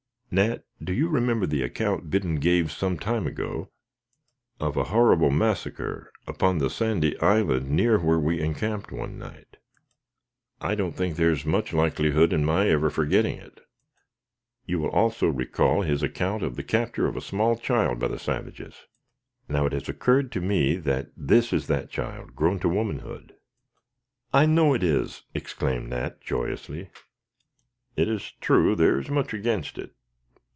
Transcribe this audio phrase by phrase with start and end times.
[0.33, 3.69] "Nat, do you remember the account Biddon gave some time ago
[4.61, 9.57] of a horrible massacre, upon the sandy island near where we encamped one night?"
[10.61, 13.59] "I don't think there is much likelihood of my ever forgetting it."
[14.65, 18.17] "You will also recall his account of the capture of a small child by the
[18.17, 18.87] savages?
[19.49, 23.35] Now, it has occurred to me that this is that child grown to womanhood."
[24.33, 26.89] "I know it is!" exclaimed Nat, joyously.
[27.97, 29.93] "It is true there is much against it.